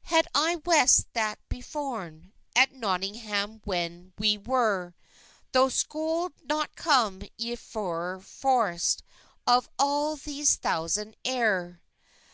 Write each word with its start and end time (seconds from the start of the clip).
]"Had 0.12 0.28
I 0.34 0.56
west 0.66 1.06
that 1.14 1.38
beforen, 1.48 2.34
At 2.54 2.72
Notynggam 2.72 3.62
when 3.64 4.12
we 4.18 4.36
wer, 4.36 4.92
Thow 5.54 5.70
scholde 5.70 6.34
not 6.42 6.76
com 6.76 7.22
yn 7.38 7.56
feyr 7.56 8.22
forest 8.22 9.02
Of 9.46 9.70
all 9.78 10.18
thes 10.18 10.58
thowsande 10.58 11.14
eyr." 11.24 11.80